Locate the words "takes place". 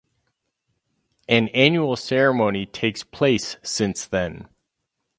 2.65-3.57